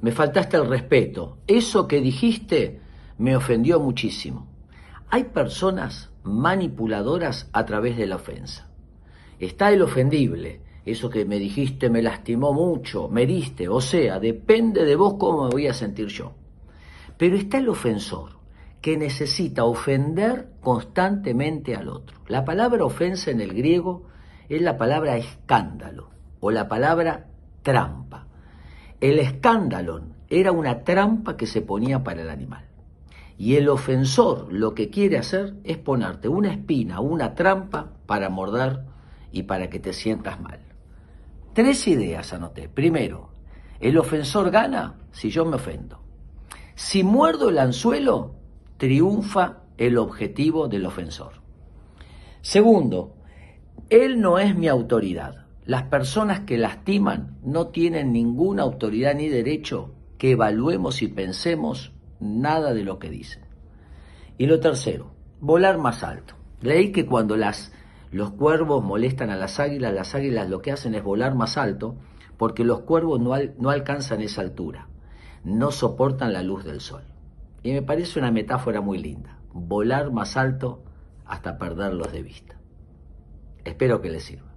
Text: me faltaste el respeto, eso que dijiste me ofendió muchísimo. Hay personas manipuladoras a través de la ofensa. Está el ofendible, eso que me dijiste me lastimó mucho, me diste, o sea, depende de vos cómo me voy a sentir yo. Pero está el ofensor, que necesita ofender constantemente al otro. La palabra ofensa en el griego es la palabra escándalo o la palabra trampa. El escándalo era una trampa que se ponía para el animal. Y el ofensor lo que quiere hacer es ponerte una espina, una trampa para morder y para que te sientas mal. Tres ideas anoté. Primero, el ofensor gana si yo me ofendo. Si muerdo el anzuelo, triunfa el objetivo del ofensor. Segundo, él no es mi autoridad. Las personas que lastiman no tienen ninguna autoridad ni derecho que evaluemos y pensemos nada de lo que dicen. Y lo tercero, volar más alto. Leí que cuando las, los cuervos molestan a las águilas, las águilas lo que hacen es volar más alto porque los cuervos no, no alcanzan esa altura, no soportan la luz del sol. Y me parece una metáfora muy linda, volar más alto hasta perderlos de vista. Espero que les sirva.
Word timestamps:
me 0.00 0.12
faltaste 0.12 0.56
el 0.56 0.68
respeto, 0.68 1.38
eso 1.46 1.88
que 1.88 2.00
dijiste 2.00 2.80
me 3.18 3.36
ofendió 3.36 3.80
muchísimo. 3.80 4.46
Hay 5.10 5.24
personas 5.24 6.10
manipuladoras 6.22 7.48
a 7.52 7.64
través 7.64 7.96
de 7.96 8.06
la 8.06 8.16
ofensa. 8.16 8.68
Está 9.38 9.70
el 9.72 9.82
ofendible, 9.82 10.60
eso 10.84 11.10
que 11.10 11.24
me 11.24 11.38
dijiste 11.38 11.90
me 11.90 12.02
lastimó 12.02 12.52
mucho, 12.52 13.08
me 13.08 13.26
diste, 13.26 13.68
o 13.68 13.80
sea, 13.80 14.20
depende 14.20 14.84
de 14.84 14.96
vos 14.96 15.14
cómo 15.18 15.44
me 15.44 15.50
voy 15.50 15.66
a 15.66 15.74
sentir 15.74 16.06
yo. 16.06 16.32
Pero 17.16 17.36
está 17.36 17.58
el 17.58 17.68
ofensor, 17.68 18.38
que 18.80 18.96
necesita 18.96 19.64
ofender 19.64 20.50
constantemente 20.60 21.74
al 21.74 21.88
otro. 21.88 22.20
La 22.28 22.44
palabra 22.44 22.84
ofensa 22.84 23.30
en 23.30 23.40
el 23.40 23.52
griego 23.52 24.06
es 24.48 24.62
la 24.62 24.78
palabra 24.78 25.16
escándalo 25.16 26.10
o 26.40 26.50
la 26.50 26.68
palabra 26.68 27.26
trampa. 27.62 28.27
El 29.00 29.18
escándalo 29.20 30.02
era 30.28 30.52
una 30.52 30.82
trampa 30.82 31.36
que 31.36 31.46
se 31.46 31.62
ponía 31.62 32.02
para 32.02 32.22
el 32.22 32.30
animal. 32.30 32.64
Y 33.36 33.54
el 33.54 33.68
ofensor 33.68 34.52
lo 34.52 34.74
que 34.74 34.90
quiere 34.90 35.16
hacer 35.16 35.54
es 35.62 35.78
ponerte 35.78 36.28
una 36.28 36.52
espina, 36.52 37.00
una 37.00 37.34
trampa 37.36 37.92
para 38.06 38.28
morder 38.28 38.80
y 39.30 39.44
para 39.44 39.70
que 39.70 39.78
te 39.78 39.92
sientas 39.92 40.40
mal. 40.40 40.58
Tres 41.52 41.86
ideas 41.86 42.32
anoté. 42.32 42.68
Primero, 42.68 43.30
el 43.78 43.96
ofensor 43.96 44.50
gana 44.50 44.94
si 45.12 45.30
yo 45.30 45.44
me 45.44 45.56
ofendo. 45.56 46.00
Si 46.74 47.04
muerdo 47.04 47.50
el 47.50 47.58
anzuelo, 47.58 48.34
triunfa 48.76 49.58
el 49.76 49.98
objetivo 49.98 50.66
del 50.66 50.86
ofensor. 50.86 51.34
Segundo, 52.40 53.14
él 53.88 54.20
no 54.20 54.38
es 54.38 54.56
mi 54.56 54.68
autoridad. 54.68 55.47
Las 55.68 55.82
personas 55.82 56.40
que 56.40 56.56
lastiman 56.56 57.36
no 57.42 57.66
tienen 57.66 58.10
ninguna 58.10 58.62
autoridad 58.62 59.14
ni 59.14 59.28
derecho 59.28 59.92
que 60.16 60.30
evaluemos 60.30 61.02
y 61.02 61.08
pensemos 61.08 61.92
nada 62.20 62.72
de 62.72 62.84
lo 62.84 62.98
que 62.98 63.10
dicen. 63.10 63.42
Y 64.38 64.46
lo 64.46 64.60
tercero, 64.60 65.10
volar 65.40 65.76
más 65.76 66.04
alto. 66.04 66.36
Leí 66.62 66.90
que 66.90 67.04
cuando 67.04 67.36
las, 67.36 67.70
los 68.10 68.30
cuervos 68.30 68.82
molestan 68.82 69.28
a 69.28 69.36
las 69.36 69.60
águilas, 69.60 69.92
las 69.92 70.14
águilas 70.14 70.48
lo 70.48 70.62
que 70.62 70.72
hacen 70.72 70.94
es 70.94 71.04
volar 71.04 71.34
más 71.34 71.58
alto 71.58 71.96
porque 72.38 72.64
los 72.64 72.80
cuervos 72.80 73.20
no, 73.20 73.34
no 73.58 73.68
alcanzan 73.68 74.22
esa 74.22 74.40
altura, 74.40 74.88
no 75.44 75.70
soportan 75.70 76.32
la 76.32 76.42
luz 76.42 76.64
del 76.64 76.80
sol. 76.80 77.02
Y 77.62 77.72
me 77.72 77.82
parece 77.82 78.18
una 78.18 78.30
metáfora 78.30 78.80
muy 78.80 78.96
linda, 78.96 79.38
volar 79.52 80.12
más 80.12 80.38
alto 80.38 80.82
hasta 81.26 81.58
perderlos 81.58 82.10
de 82.10 82.22
vista. 82.22 82.56
Espero 83.66 84.00
que 84.00 84.08
les 84.08 84.22
sirva. 84.22 84.47